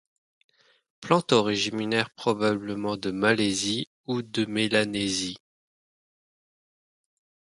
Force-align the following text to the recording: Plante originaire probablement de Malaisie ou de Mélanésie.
Plante 0.99 1.31
originaire 1.31 2.09
probablement 2.09 2.97
de 2.97 3.11
Malaisie 3.11 3.87
ou 4.07 4.23
de 4.23 4.45
Mélanésie. 4.45 5.37